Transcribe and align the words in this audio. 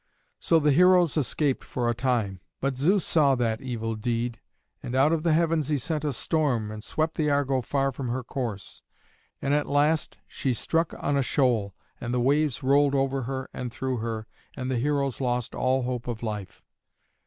So 0.39 0.57
the 0.57 0.71
heroes 0.71 1.15
escaped 1.15 1.63
for 1.63 1.87
a 1.87 1.93
time, 1.93 2.39
but 2.59 2.75
Zeus 2.75 3.05
saw 3.05 3.35
that 3.35 3.61
evil 3.61 3.93
deed, 3.95 4.41
and 4.81 4.95
out 4.95 5.13
of 5.13 5.21
the 5.21 5.31
heavens 5.31 5.67
he 5.67 5.77
sent 5.77 6.03
a 6.03 6.11
storm 6.11 6.71
and 6.71 6.83
swept 6.83 7.17
the 7.17 7.29
Argo 7.29 7.61
far 7.61 7.91
from 7.91 8.07
her 8.09 8.23
course. 8.23 8.81
And 9.43 9.53
at 9.53 9.67
last 9.67 10.17
she 10.27 10.55
struck 10.55 10.95
on 10.97 11.17
a 11.17 11.21
shoal, 11.21 11.75
and 11.99 12.15
the 12.15 12.19
waves 12.19 12.63
rolled 12.63 12.95
over 12.95 13.21
her 13.29 13.47
and 13.53 13.71
through 13.71 13.97
her, 13.97 14.25
and 14.55 14.71
the 14.71 14.79
heroes 14.79 15.21
lost 15.21 15.53
all 15.53 15.83
hope 15.83 16.07
of 16.07 16.23
life. 16.23 16.63